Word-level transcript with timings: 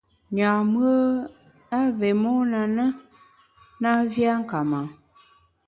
Nyam-ùe 0.35 0.93
i 1.79 1.81
vé 1.99 2.09
mon 2.21 2.53
a 2.61 2.63
na, 2.75 2.85
na 3.81 3.91
vé 4.13 4.23
a 4.33 4.35
nka 4.41 4.59
ma. 4.71 4.79